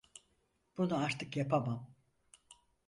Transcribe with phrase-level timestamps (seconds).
[0.77, 1.95] Bunu artık yapamam.